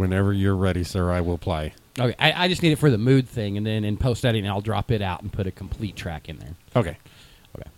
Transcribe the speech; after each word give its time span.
whenever 0.00 0.32
you're 0.32 0.56
ready, 0.56 0.82
sir, 0.82 1.10
I 1.10 1.20
will 1.20 1.36
play. 1.36 1.74
Okay, 1.98 2.14
I, 2.18 2.44
I 2.44 2.48
just 2.48 2.62
need 2.62 2.72
it 2.72 2.76
for 2.76 2.90
the 2.90 2.96
mood 2.96 3.28
thing, 3.28 3.58
and 3.58 3.66
then 3.66 3.84
in 3.84 3.98
post 3.98 4.24
editing, 4.24 4.48
I'll 4.48 4.62
drop 4.62 4.90
it 4.90 5.02
out 5.02 5.20
and 5.20 5.30
put 5.30 5.46
a 5.46 5.50
complete 5.50 5.94
track 5.94 6.30
in 6.30 6.38
there. 6.38 6.54
Okay. 6.74 6.96
Okay. 7.54 7.68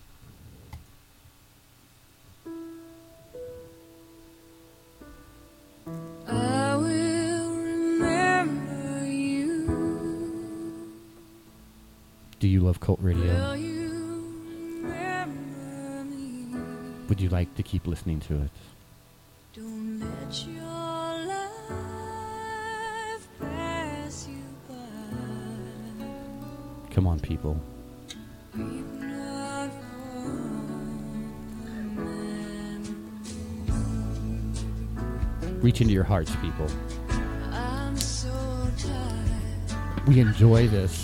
I 6.28 6.76
will 6.76 7.56
remember 7.56 9.04
you. 9.04 10.94
Do 12.38 12.46
you 12.46 12.60
love 12.60 12.78
cult 12.78 13.00
radio? 13.02 13.24
Will 13.24 13.56
you 13.56 14.84
remember 14.84 16.04
me? 16.04 16.56
Would 17.08 17.20
you 17.20 17.30
like 17.30 17.52
to 17.56 17.64
keep 17.64 17.88
listening 17.88 18.20
to 18.20 18.42
it? 18.42 18.50
Don't 19.54 19.98
let 19.98 20.46
your 20.46 20.61
Come 26.92 27.06
on, 27.06 27.18
people. 27.20 27.58
Reach 35.62 35.80
into 35.80 35.94
your 35.94 36.04
hearts, 36.04 36.36
people. 36.36 36.66
We 40.06 40.20
enjoy 40.20 40.68
this. 40.68 41.02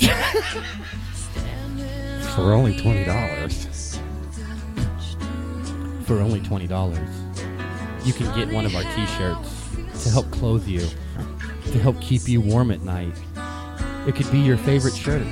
For 2.34 2.52
only 2.54 2.74
$20. 2.78 3.06
edge 3.06 3.66
of 3.66 3.74
something 3.74 4.98
strange. 4.98 6.06
For 6.06 6.20
only 6.20 6.40
twenty 6.40 6.66
dollars, 6.66 7.08
you 8.04 8.14
can 8.14 8.34
get 8.34 8.50
one 8.52 8.64
of 8.64 8.74
our 8.74 8.82
T-shirts 8.82 10.04
to 10.04 10.10
help 10.10 10.30
clothe 10.30 10.66
you, 10.66 10.86
to 11.72 11.78
help 11.78 12.00
keep 12.00 12.26
you 12.26 12.40
warm 12.40 12.70
at 12.70 12.80
night. 12.80 13.14
It 14.06 14.16
could 14.16 14.30
be 14.32 14.40
your 14.40 14.56
favorite 14.56 14.96
shirt. 14.96 15.26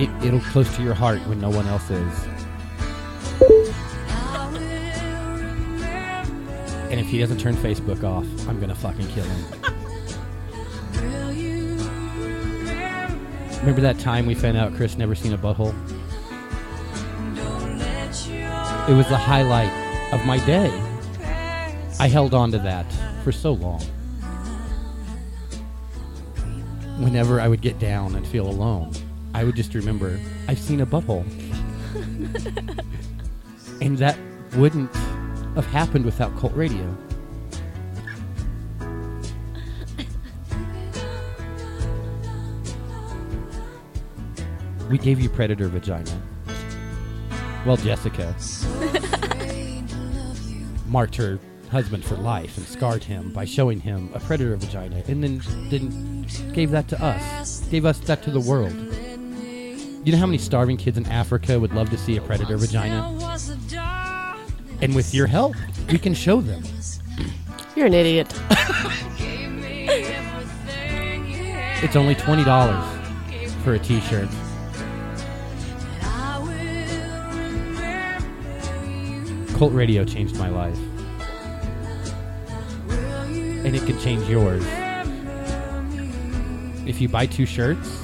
It, 0.00 0.08
it'll 0.24 0.40
close 0.40 0.74
to 0.76 0.82
your 0.82 0.94
heart 0.94 1.18
when 1.28 1.40
no 1.40 1.50
one 1.50 1.66
else 1.66 1.90
is. 1.90 2.26
And 6.90 6.98
if 6.98 7.06
he 7.06 7.18
doesn't 7.18 7.38
turn 7.38 7.54
Facebook 7.54 8.02
off, 8.02 8.26
I'm 8.48 8.58
gonna 8.58 8.74
fucking 8.74 9.06
kill 9.08 9.24
him. 9.24 9.44
Remember? 13.60 13.80
That 13.80 13.98
time 13.98 14.26
we 14.26 14.34
found 14.34 14.56
out 14.56 14.74
Chris 14.74 14.96
never 14.96 15.14
seen 15.14 15.32
a 15.32 15.38
butthole? 15.38 15.74
It 18.88 18.94
was 18.94 19.08
the 19.08 19.16
highlight 19.16 19.70
of 20.12 20.24
my 20.24 20.38
day. 20.46 20.70
I 22.00 22.08
held 22.08 22.34
on 22.34 22.50
to 22.52 22.58
that 22.58 22.86
for 23.22 23.32
so 23.32 23.52
long. 23.52 23.82
Whenever 26.98 27.40
I 27.40 27.46
would 27.46 27.60
get 27.60 27.78
down 27.78 28.16
and 28.16 28.26
feel 28.26 28.48
alone, 28.48 28.92
I 29.32 29.44
would 29.44 29.54
just 29.54 29.72
remember, 29.74 30.18
I've 30.48 30.58
seen 30.58 30.80
a 30.80 30.86
butthole. 30.86 31.24
and 33.80 33.96
that 33.98 34.18
wouldn't 34.56 34.92
have 35.54 35.66
happened 35.66 36.04
without 36.04 36.36
cult 36.38 36.54
radio. 36.54 36.96
We 44.90 44.98
gave 44.98 45.20
you 45.20 45.28
predator 45.28 45.68
vagina. 45.68 46.20
Well, 47.66 47.76
Jessica 47.76 48.34
afraid 48.36 49.88
to 49.88 49.96
love 49.96 50.50
you. 50.50 50.66
marked 50.86 51.16
her 51.16 51.38
husband 51.68 52.04
for 52.04 52.16
life 52.16 52.56
and 52.56 52.66
scarred 52.66 53.04
him 53.04 53.30
by 53.32 53.44
showing 53.44 53.80
him 53.80 54.10
a 54.14 54.20
predator 54.20 54.56
vagina 54.56 55.02
and 55.08 55.22
then 55.22 55.40
then 55.68 56.26
gave 56.52 56.70
that 56.70 56.88
to 56.88 57.02
us 57.02 57.60
gave 57.68 57.84
us 57.84 57.98
that 58.00 58.22
to 58.22 58.30
the 58.30 58.40
world 58.40 58.72
you 60.04 60.12
know 60.12 60.18
how 60.18 60.26
many 60.26 60.38
starving 60.38 60.76
kids 60.76 60.96
in 60.96 61.04
africa 61.06 61.58
would 61.60 61.72
love 61.74 61.90
to 61.90 61.98
see 61.98 62.16
a 62.16 62.20
predator 62.22 62.56
vagina 62.56 63.12
Was 63.20 63.50
a 63.50 63.56
dark 63.70 64.38
and 64.80 64.94
with 64.94 65.12
your 65.14 65.26
help 65.26 65.54
we 65.90 65.98
can 65.98 66.14
show 66.14 66.40
them 66.40 66.62
You're 67.76 67.86
an 67.86 67.94
idiot. 67.94 68.28
gave 69.18 69.50
me 69.50 69.84
everything 69.88 71.26
you 71.28 71.44
had. 71.52 71.84
it's 71.84 71.96
only 71.96 72.14
$20 72.14 73.62
for 73.62 73.74
a 73.74 73.78
t-shirt 73.78 74.28
I 76.02 76.38
will 76.38 77.28
remember 77.36 78.86
you. 79.50 79.56
cult 79.58 79.72
radio 79.74 80.04
changed 80.04 80.36
my 80.38 80.48
life 80.48 80.78
and 83.68 83.76
it 83.76 83.82
could 83.82 84.00
change 84.00 84.28
yours 84.28 84.64
if 86.86 87.00
you 87.00 87.08
buy 87.08 87.26
two 87.26 87.46
shirts 87.46 88.02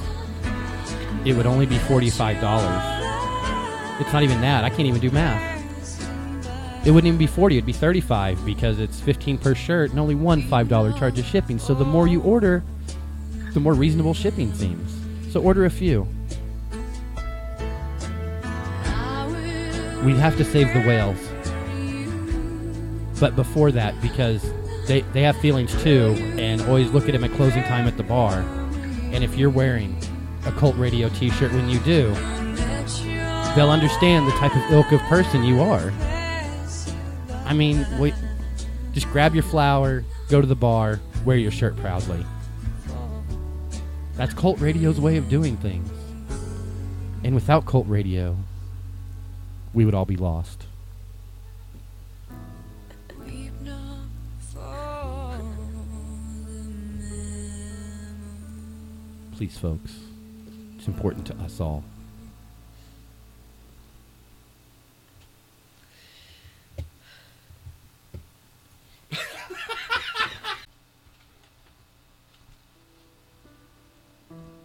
it 1.25 1.35
would 1.35 1.47
only 1.47 1.65
be 1.65 1.77
$45 1.77 3.99
It's 3.99 4.13
not 4.13 4.21
even 4.21 4.41
that. 4.41 4.63
I 4.63 4.69
can't 4.69 4.81
even 4.81 5.01
do 5.01 5.09
math. 5.09 5.55
It 6.85 6.91
wouldn't 6.91 7.07
even 7.07 7.17
be 7.17 7.25
40, 7.25 7.57
it'd 7.57 7.65
be 7.65 7.73
35 7.73 8.45
because 8.45 8.79
it's 8.79 8.99
15 8.99 9.39
per 9.39 9.55
shirt 9.55 9.89
and 9.89 9.99
only 9.99 10.13
one 10.13 10.43
$5 10.43 10.99
charge 10.99 11.17
of 11.17 11.25
shipping. 11.25 11.57
So 11.57 11.73
the 11.73 11.83
more 11.83 12.07
you 12.07 12.21
order, 12.21 12.63
the 13.55 13.59
more 13.59 13.73
reasonable 13.73 14.13
shipping 14.13 14.53
seems. 14.53 14.93
So 15.33 15.41
order 15.41 15.65
a 15.65 15.71
few. 15.71 16.07
We'd 20.03 20.17
have 20.17 20.37
to 20.37 20.45
save 20.45 20.71
the 20.75 20.81
whales. 20.81 21.17
But 23.19 23.35
before 23.35 23.71
that, 23.71 23.99
because 23.99 24.43
they, 24.87 25.01
they 25.13 25.21
have 25.21 25.37
feelings 25.37 25.71
too, 25.83 26.15
and 26.37 26.61
always 26.63 26.91
look 26.91 27.09
at 27.09 27.15
him 27.15 27.23
at 27.23 27.31
closing 27.31 27.63
time 27.63 27.87
at 27.87 27.97
the 27.97 28.03
bar. 28.03 28.39
And 29.11 29.23
if 29.23 29.35
you're 29.35 29.49
wearing 29.49 29.97
a 30.45 30.51
cult 30.51 30.75
radio 30.77 31.09
t 31.09 31.29
shirt 31.29 31.51
when 31.51 31.69
you 31.69 31.79
do, 31.79 32.13
they'll 33.55 33.71
understand 33.71 34.27
the 34.27 34.31
type 34.33 34.55
of 34.55 34.71
ilk 34.71 34.91
of 34.91 35.01
person 35.01 35.43
you 35.43 35.61
are. 35.61 35.91
I 37.45 37.53
mean, 37.53 37.85
wait, 37.99 38.13
just 38.93 39.09
grab 39.11 39.33
your 39.33 39.43
flower, 39.43 40.03
go 40.29 40.41
to 40.41 40.47
the 40.47 40.55
bar, 40.55 40.99
wear 41.23 41.37
your 41.37 41.51
shirt 41.51 41.75
proudly. 41.77 42.25
That's 44.15 44.33
Cult 44.33 44.59
Radio's 44.59 44.99
way 44.99 45.17
of 45.17 45.29
doing 45.29 45.57
things. 45.57 45.89
And 47.23 47.35
without 47.35 47.65
Cult 47.65 47.87
Radio, 47.87 48.37
we 49.73 49.83
would 49.83 49.93
all 49.93 50.05
be 50.05 50.15
lost. 50.15 50.64
Please, 59.37 59.57
folks, 59.57 59.93
it's 60.77 60.87
important 60.87 61.27
to 61.27 61.35
us 61.43 61.59
all. 61.59 61.83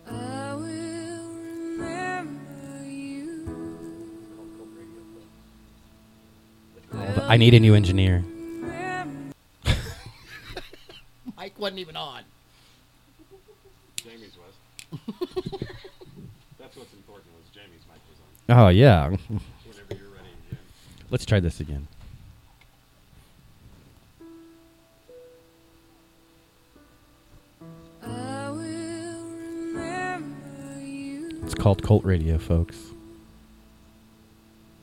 I 0.09 0.55
will 0.55 1.33
remember 1.33 2.85
you. 2.89 3.75
I 7.23 7.37
need 7.37 7.55
a 7.55 7.61
new 7.61 7.75
engineer. 7.75 8.23
Remember 8.63 9.35
Mike 11.37 11.59
wasn't 11.59 11.81
even 11.81 11.97
on. 11.97 12.23
Jamie's 13.97 14.37
was. 14.37 14.50
That's 16.59 16.77
what's 16.77 16.93
important 16.93 17.35
was 17.37 17.49
Jamie's 17.53 17.85
mic 17.89 18.01
was 18.09 18.19
on. 18.49 18.59
Oh, 18.59 18.69
yeah. 18.69 19.09
Whenever 19.09 19.25
you're 19.91 20.11
ready 20.11 20.29
again. 20.49 20.59
Let's 21.11 21.25
try 21.25 21.41
this 21.41 21.61
again. 21.61 21.89
I 28.03 28.51
will 28.51 29.25
remember 29.25 30.81
you. 30.81 31.41
It's 31.43 31.55
called 31.55 31.83
Cult 31.83 32.05
Radio, 32.05 32.39
folks. 32.39 32.77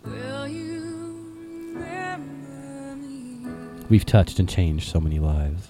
Will 0.04 0.48
you 0.48 1.32
remember 1.76 2.96
me? 2.96 3.46
We've 3.90 4.06
touched 4.06 4.40
and 4.40 4.50
changed 4.50 4.90
so 4.90 5.00
many 5.00 5.20
lives. 5.20 5.70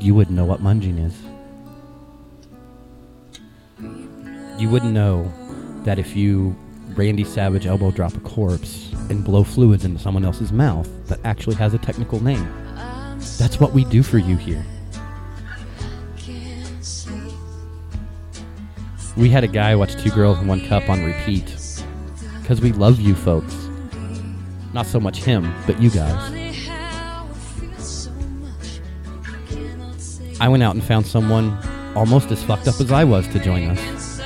You 0.00 0.14
wouldn't 0.14 0.36
know 0.36 0.44
what 0.44 0.60
munging 0.60 1.04
is. 1.04 1.16
You 4.60 4.68
wouldn't 4.68 4.92
know 4.92 5.32
that 5.84 5.98
if 5.98 6.16
you 6.16 6.56
Randy 6.94 7.24
Savage 7.24 7.66
elbow 7.66 7.90
drop 7.90 8.14
a 8.14 8.20
corpse 8.20 8.92
and 9.08 9.24
blow 9.24 9.44
fluids 9.44 9.84
into 9.84 9.98
someone 9.98 10.24
else's 10.24 10.52
mouth 10.52 10.88
that 11.08 11.18
actually 11.24 11.56
has 11.56 11.74
a 11.74 11.78
technical 11.78 12.22
name. 12.22 12.48
That's 13.38 13.60
what 13.60 13.72
we 13.72 13.84
do 13.84 14.02
for 14.02 14.18
you 14.18 14.36
here. 14.36 14.64
We 19.16 19.28
had 19.28 19.44
a 19.44 19.48
guy 19.48 19.74
watch 19.74 20.00
Two 20.02 20.10
Girls 20.10 20.38
and 20.38 20.48
One 20.48 20.66
Cup 20.66 20.88
on 20.88 21.04
repeat 21.04 21.46
because 22.40 22.60
we 22.60 22.72
love 22.72 23.00
you 23.00 23.14
folks. 23.14 23.54
Not 24.72 24.86
so 24.86 25.00
much 25.00 25.22
him, 25.22 25.52
but 25.66 25.80
you 25.80 25.90
guys. 25.90 26.49
I 30.40 30.48
went 30.48 30.62
out 30.62 30.74
and 30.74 30.82
found 30.82 31.06
someone 31.06 31.56
almost 31.94 32.30
as 32.30 32.42
fucked 32.42 32.66
up 32.66 32.80
as 32.80 32.90
I 32.90 33.04
was 33.04 33.28
to 33.28 33.38
join 33.38 33.68
us. 33.68 34.18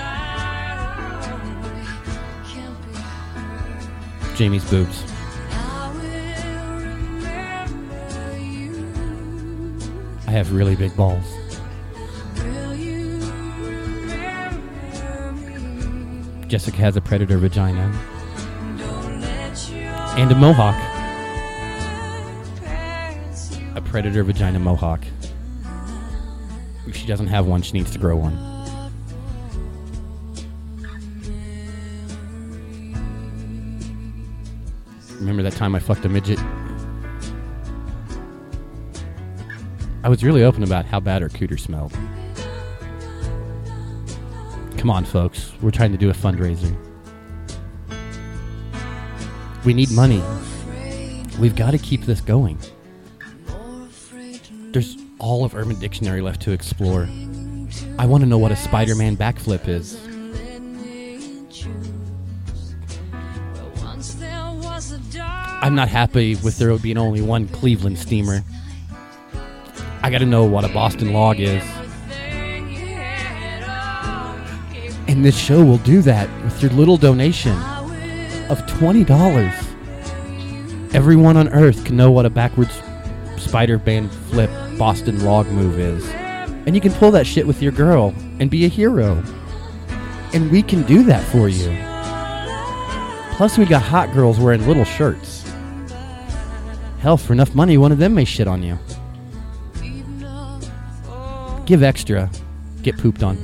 Jamie's 4.39 4.65
boobs. 4.71 5.03
I 10.27 10.31
have 10.31 10.53
really 10.53 10.77
big 10.77 10.97
balls. 10.97 11.25
Jessica 16.47 16.77
has 16.77 16.97
a 16.97 17.01
predator 17.01 17.39
vagina 17.39 17.91
and 20.17 20.31
a 20.31 20.35
mohawk. 20.37 20.77
A 23.77 23.81
predator 23.81 24.23
vagina 24.23 24.61
mohawk. 24.61 25.05
If 26.87 26.97
she 26.97 27.07
doesn't 27.07 27.29
have 27.29 27.47
one, 27.47 27.63
she 27.63 27.73
needs 27.73 27.91
to 27.93 27.99
grow 27.99 28.17
one. 28.17 28.39
Remember 35.19 35.43
that 35.43 35.55
time 35.55 35.75
I 35.75 35.79
fucked 35.79 36.05
a 36.05 36.09
midget? 36.09 36.39
I 40.03 40.09
was 40.11 40.23
really 40.23 40.45
open 40.45 40.63
about 40.63 40.85
how 40.85 41.01
bad 41.01 41.23
her 41.23 41.31
cooter 41.31 41.59
smelled. 41.59 41.93
Come 44.77 44.91
on, 44.91 45.07
folks. 45.07 45.53
We're 45.63 45.71
trying 45.71 45.93
to 45.93 45.99
do 45.99 46.11
a 46.11 46.13
fundraiser. 46.13 46.77
We 49.65 49.73
need 49.73 49.91
money. 49.93 50.23
We've 51.41 51.57
got 51.57 51.71
to 51.71 51.79
keep 51.79 52.03
this 52.03 52.21
going. 52.21 52.59
There's 54.73 54.97
all 55.25 55.43
of 55.43 55.55
Urban 55.55 55.79
Dictionary 55.81 56.21
left 56.21 56.43
to 56.43 56.53
explore. 56.53 57.09
I 57.99 58.05
want 58.05 58.23
to 58.23 58.29
know 58.29 58.37
what 58.37 58.53
a 58.53 58.57
Spider 58.57 58.95
Man 58.95 59.17
backflip 59.17 59.67
is. 59.67 59.99
I'm 65.63 65.75
not 65.75 65.89
happy 65.89 66.35
with 66.37 66.59
there 66.59 66.77
being 66.77 66.99
only 66.99 67.23
one 67.23 67.49
Cleveland 67.49 67.99
steamer. 67.99 68.43
I 70.03 70.11
got 70.11 70.19
to 70.19 70.27
know 70.27 70.45
what 70.45 70.67
a 70.67 70.69
Boston 70.69 71.15
log 71.15 71.41
is. 71.41 71.65
And 75.09 75.25
this 75.25 75.39
show 75.39 75.65
will 75.65 75.79
do 75.79 76.03
that 76.03 76.29
with 76.45 76.61
your 76.63 76.73
little 76.73 76.99
donation 76.99 77.57
of 78.51 78.61
$20. 78.67 79.09
Everyone 80.95 81.39
on 81.39 81.49
Earth 81.49 81.83
can 81.87 81.97
know 81.97 82.11
what 82.11 82.27
a 82.27 82.31
backwards 82.31 82.79
Spider 83.39 83.81
Man 83.87 84.11
flip 84.11 84.51
Boston 84.79 85.25
log 85.25 85.47
move 85.49 85.79
is. 85.79 86.09
And 86.67 86.75
you 86.75 86.81
can 86.81 86.93
pull 86.93 87.11
that 87.13 87.27
shit 87.27 87.47
with 87.47 87.63
your 87.63 87.73
girl 87.73 88.15
and 88.41 88.51
be 88.51 88.65
a 88.65 88.69
hero. 88.69 89.23
And 90.33 90.51
we 90.51 90.63
can 90.63 90.83
do 90.85 91.05
that 91.05 91.25
for 91.25 91.49
you. 91.49 91.77
Plus, 93.37 93.59
we 93.59 93.65
got 93.65 93.83
hot 93.83 94.13
girls 94.15 94.39
wearing 94.39 94.67
little 94.67 94.85
shirts. 94.85 95.45
Hell, 97.01 97.17
for 97.17 97.33
enough 97.33 97.55
money, 97.55 97.77
one 97.77 97.93
of 97.93 97.99
them 97.99 98.15
may 98.15 98.25
shit 98.25 98.49
on 98.49 98.63
you. 98.63 98.79
Give 101.67 101.83
extra, 101.83 102.31
get 102.83 102.97
pooped 102.99 103.23
on. 103.23 103.37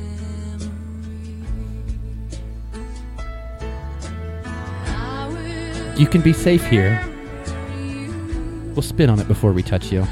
You 5.96 6.06
can 6.06 6.22
be 6.22 6.32
safe 6.32 6.64
here. 6.66 7.04
We'll 8.74 8.82
spit 8.82 9.10
on 9.10 9.20
it 9.20 9.28
before 9.28 9.52
we 9.52 9.62
touch 9.62 9.92
you. 9.92 10.06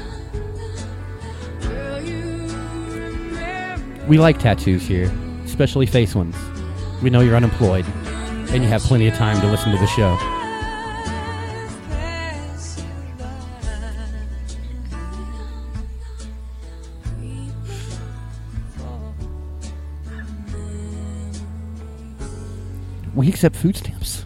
We 4.09 4.17
like 4.17 4.39
tattoos 4.39 4.87
here, 4.87 5.05
especially 5.45 5.85
face 5.85 6.15
ones. 6.15 6.35
We 7.03 7.11
know 7.11 7.19
you're 7.19 7.35
unemployed, 7.35 7.85
and 8.49 8.63
you 8.63 8.67
have 8.69 8.81
plenty 8.81 9.07
of 9.07 9.13
time 9.13 9.39
to 9.39 9.45
listen 9.45 9.71
to 9.71 9.77
the 9.77 9.85
show. 9.85 10.17
We 23.13 23.29
accept 23.29 23.55
food 23.55 23.77
stamps. 23.77 24.25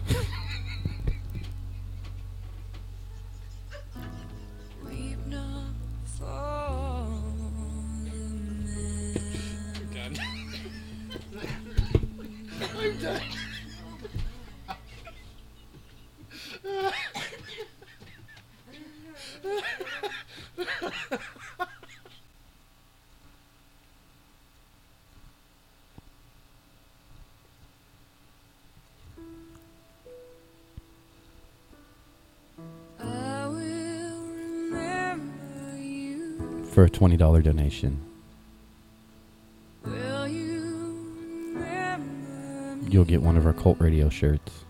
For 36.74 36.84
a 36.84 36.90
$20 36.90 37.42
donation. 37.44 38.00
Will 39.84 40.26
you 40.26 41.56
You'll 42.88 43.04
get 43.04 43.22
one 43.22 43.36
of 43.36 43.46
our 43.46 43.52
cult 43.52 43.80
radio 43.80 44.08
shirts. 44.08 44.64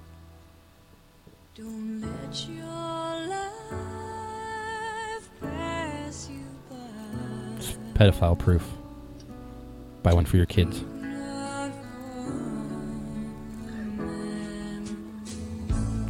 Don't 1.54 2.02
let 2.02 2.46
your 2.46 2.66
life 2.66 3.70
pass 5.40 6.28
you 6.28 6.44
by. 6.68 6.76
It's 7.56 7.72
pedophile 7.94 8.38
proof. 8.38 8.70
Buy 10.02 10.12
one 10.12 10.26
for 10.26 10.36
your 10.36 10.44
kids. 10.44 10.84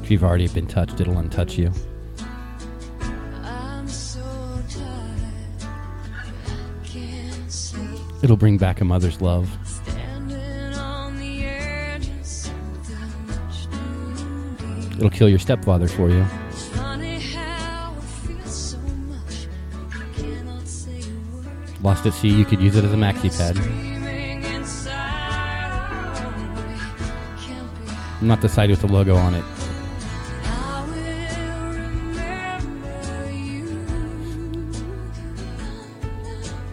If 0.02 0.10
you've 0.10 0.24
already 0.24 0.48
been 0.48 0.66
touched, 0.66 1.00
it'll 1.00 1.14
untouch 1.14 1.56
you. 1.56 1.72
It'll 8.25 8.38
bring 8.38 8.57
back 8.57 8.81
a 8.81 8.87
mother's 8.87 9.21
love. 9.21 9.50
It'll 14.97 15.11
kill 15.11 15.28
your 15.28 15.38
stepfather 15.38 15.88
for 15.88 16.09
you. 16.09 16.25
Lost 21.83 22.07
at 22.07 22.14
sea, 22.14 22.31
you 22.31 22.47
could 22.47 22.62
use 22.62 22.76
it 22.76 22.85
as 22.85 22.95
a 22.95 22.97
maxi 22.97 23.28
pad. 23.37 23.57
Can't 28.21 28.40
the 28.40 28.49
side 28.49 28.71
with 28.71 28.81
the 28.81 28.87
logo 28.87 29.16
on 29.16 29.35
it. 29.35 29.45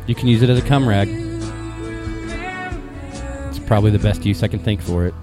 You 0.08 0.16
can 0.16 0.30
use 0.30 0.42
it 0.42 0.50
as 0.50 0.58
a 0.58 0.62
cum 0.62 0.88
rag. 0.88 1.31
Probably 3.72 3.92
the 3.92 4.00
best 4.00 4.26
use 4.26 4.44
I 4.44 4.50
can 4.50 4.60
think 4.60 4.82
for 4.82 5.06
it. 5.06 5.14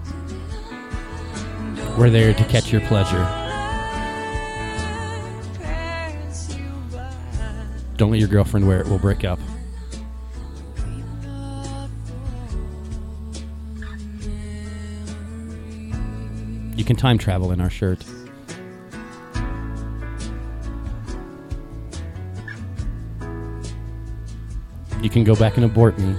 We're 1.99 2.09
there 2.09 2.33
to 2.33 2.43
catch 2.45 2.71
your 2.71 2.81
pleasure. 2.81 3.23
Don't 7.97 8.09
let 8.09 8.19
your 8.19 8.27
girlfriend 8.27 8.67
wear 8.67 8.81
it, 8.81 8.87
we'll 8.87 8.97
break 8.97 9.23
up. 9.23 9.39
You 16.75 16.83
can 16.83 16.95
time 16.95 17.19
travel 17.19 17.51
in 17.51 17.61
our 17.61 17.69
shirt. 17.69 18.03
You 25.03 25.11
can 25.11 25.23
go 25.23 25.35
back 25.35 25.57
and 25.57 25.65
abort 25.65 25.99
me. 25.99 26.15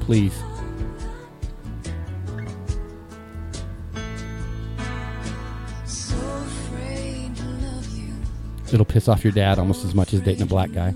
Please. 0.00 0.38
it'll 8.72 8.84
piss 8.84 9.08
off 9.08 9.24
your 9.24 9.32
dad 9.32 9.58
almost 9.58 9.84
as 9.84 9.94
much 9.94 10.12
as 10.12 10.20
dating 10.20 10.42
a 10.42 10.46
black 10.46 10.72
guy. 10.72 10.94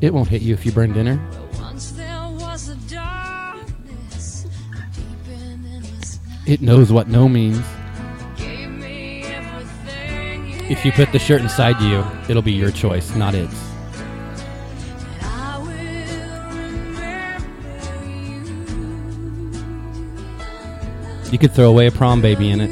It 0.00 0.14
won't 0.14 0.28
hit 0.28 0.42
you 0.42 0.54
if 0.54 0.64
you 0.64 0.72
burn 0.72 0.92
dinner. 0.92 1.20
It 6.46 6.62
knows 6.62 6.92
what 6.92 7.08
no 7.08 7.28
means. 7.28 7.62
If 10.70 10.84
you 10.84 10.92
put 10.92 11.12
the 11.12 11.18
shirt 11.18 11.40
inside 11.40 11.80
you, 11.80 12.04
it'll 12.28 12.42
be 12.42 12.52
your 12.52 12.70
choice, 12.70 13.14
not 13.16 13.34
its. 13.34 13.67
You. 21.32 21.38
Could 21.38 21.52
throw 21.52 21.68
away 21.68 21.86
a 21.86 21.90
prom 21.92 22.20
baby 22.20 22.50
in 22.50 22.60
it. 22.60 22.70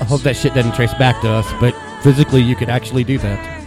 I 0.00 0.04
hope 0.04 0.22
that 0.22 0.36
shit 0.36 0.54
doesn't 0.54 0.74
trace 0.74 0.94
back 0.94 1.20
to 1.22 1.28
us, 1.28 1.46
but 1.60 1.74
physically 2.02 2.42
you 2.42 2.56
could 2.56 2.68
actually 2.68 3.04
do 3.04 3.18
that. 3.18 3.58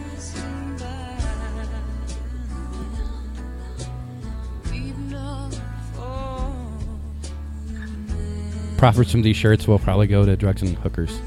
Profits 8.78 9.12
from 9.12 9.22
these 9.22 9.38
shirts 9.38 9.68
will 9.68 9.78
probably 9.78 10.08
go 10.08 10.26
to 10.26 10.36
drugs 10.36 10.64
and 10.64 10.76
hookers. 10.80 11.22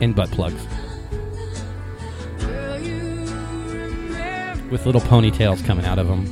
And 0.00 0.14
butt 0.14 0.30
plugs. 0.30 0.60
With 4.70 4.86
little 4.86 5.00
ponytails 5.02 5.64
coming 5.64 5.84
out 5.84 5.98
of 5.98 6.08
them. 6.08 6.26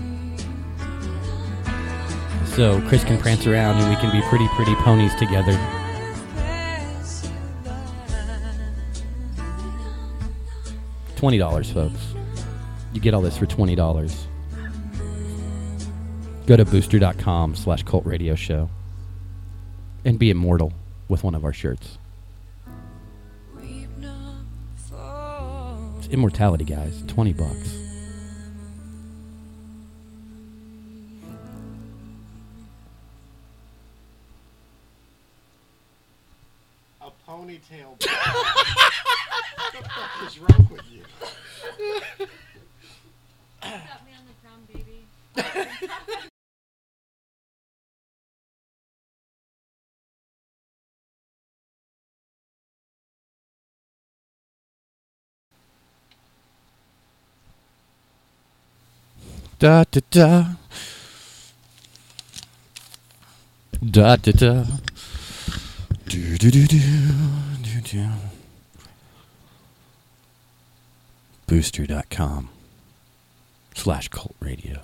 So 2.47 2.81
Chris 2.89 3.05
can 3.05 3.19
prance 3.19 3.47
around 3.47 3.79
and 3.79 3.89
we 3.89 3.97
can 3.97 4.11
be 4.13 4.21
pretty, 4.29 4.47
pretty 4.49 4.75
ponies 4.77 5.15
together. 5.15 5.59
Twenty 11.17 11.39
dollars, 11.39 11.71
folks. 11.71 12.15
You 12.93 13.01
get 13.01 13.15
all 13.15 13.23
this 13.23 13.39
for 13.39 13.47
twenty 13.47 13.75
dollars. 13.75 14.27
Go 16.47 16.57
to 16.57 16.65
booster.com 16.65 17.55
slash 17.55 17.85
cult 17.85 18.05
radio 18.05 18.35
show 18.35 18.69
and 20.05 20.19
be 20.19 20.31
immortal 20.31 20.73
with 21.09 21.23
one 21.23 21.37
of 21.37 21.45
our 21.45 21.53
shirts. 21.53 21.99
Immortality, 26.13 26.65
guys. 26.65 27.03
Twenty 27.07 27.33
bucks. 27.33 27.79
A 37.01 37.11
ponytail. 37.29 37.99
what 37.99 39.73
the 39.73 39.89
fuck 39.89 40.27
is 40.27 40.39
wrong 40.39 40.69
with 40.71 40.83
you? 40.91 41.03
Got 43.63 44.05
me 44.05 44.13
on 44.19 44.27
the 44.27 44.35
prom 44.43 44.67
baby. 44.73 45.07
Da 59.63 59.85
da 59.85 60.01
da. 60.11 60.57
Da 63.81 64.17
da 64.17 64.33
da. 64.33 64.65
Do 66.05 66.37
do 66.37 66.51
do 66.51 66.67
do 66.67 66.79
do 67.63 67.81
do. 67.81 68.13
Booster.com 71.47 72.49
slash 73.77 74.09
cult 74.09 74.35
radio. 74.41 74.81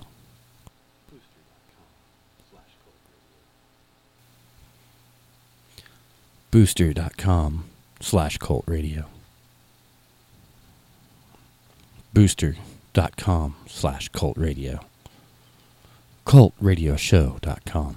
Booster.com 6.51 7.65
slash 7.99 8.37
cult 8.37 8.63
radio. 8.65 9.03
Booster.com 12.99 13.55
slash 13.65 14.09
cult 14.09 14.37
radio. 14.37 14.81
Cultradioshow.com. 16.25 17.95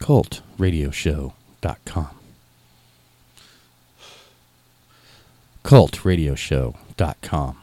Cultradioshow.com. 0.00 2.08
Cultradioshow.com. 5.64 7.61